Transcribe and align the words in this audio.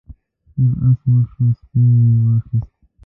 سور 0.53 0.71
آس 0.87 0.99
مړ 1.11 1.23
شو 1.31 1.45
سپین 1.59 1.87
مې 2.09 2.17
واخیست. 2.25 2.69